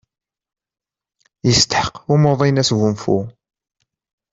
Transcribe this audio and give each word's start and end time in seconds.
Yesteḥq 1.47 1.95
umuḍin 2.13 2.61
asgunfu. 2.61 3.19